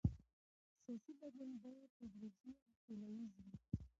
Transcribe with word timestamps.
سیاسي 0.83 1.11
بدلون 1.19 1.51
باید 1.63 1.89
تدریجي 1.99 2.51
او 2.59 2.71
سوله 2.85 3.07
ییز 3.17 3.33
وي 3.43 3.53